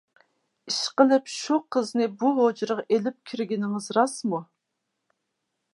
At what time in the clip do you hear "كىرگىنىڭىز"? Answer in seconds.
3.33-3.91